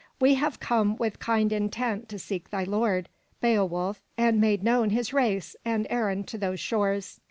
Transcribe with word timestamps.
''"We 0.19 0.33
have 0.33 0.59
come 0.59 0.95
with 0.95 1.19
kind 1.19 1.53
intent 1.53 2.09
to 2.09 2.17
seek 2.17 2.49
thy 2.49 2.63
lord," 2.63 3.07
said 3.39 3.47
Beo 3.49 3.69
wulf, 3.69 4.01
and 4.17 4.41
made 4.41 4.63
known 4.63 4.89
his 4.89 5.13
race 5.13 5.55
and 5.63 5.85
errand 5.91 6.27
to 6.29 6.39
those 6.39 6.59
shores. 6.59 7.19